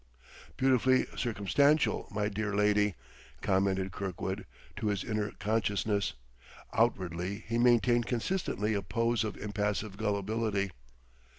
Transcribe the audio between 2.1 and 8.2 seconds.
dear lady," commented Kirkwood to his inner consciousness. Outwardly he maintained